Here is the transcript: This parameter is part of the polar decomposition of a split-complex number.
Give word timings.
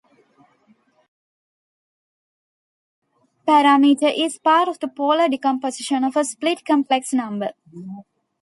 This 0.01 0.17
parameter 3.47 4.11
is 4.17 4.39
part 4.39 4.67
of 4.67 4.79
the 4.79 4.87
polar 4.87 5.29
decomposition 5.29 6.03
of 6.03 6.15
a 6.17 6.25
split-complex 6.25 7.13
number. 7.13 7.51